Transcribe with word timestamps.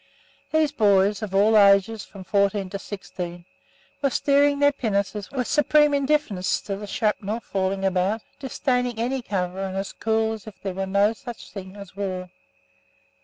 These 0.51 0.71
boys, 0.71 1.21
of 1.21 1.35
all 1.35 1.55
ages 1.55 2.03
from 2.05 2.23
14 2.23 2.71
to 2.71 2.79
16, 2.79 3.45
were 4.01 4.09
steering 4.09 4.57
their 4.57 4.71
pinnaces 4.71 5.29
with 5.29 5.45
supreme 5.45 5.93
indifference 5.93 6.59
to 6.61 6.75
the 6.75 6.87
shrapnel 6.87 7.41
falling 7.41 7.85
about, 7.85 8.23
disdaining 8.39 8.97
any 8.97 9.21
cover 9.21 9.61
and 9.61 9.77
as 9.77 9.93
cool 9.93 10.33
as 10.33 10.47
if 10.47 10.59
there 10.59 10.73
was 10.73 10.87
no 10.87 11.13
such 11.13 11.51
thing 11.51 11.75
as 11.75 11.95
war. 11.95 12.31